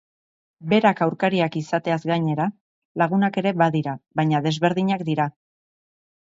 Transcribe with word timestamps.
Berak 0.69 1.01
aurkariak 1.05 1.57
izateaz 1.61 1.97
gainera, 2.11 2.47
lagunak 3.03 3.37
ere 3.43 3.53
badira, 3.63 3.95
baina 4.21 4.41
desberdinak 4.49 5.05
dira. 5.13 5.29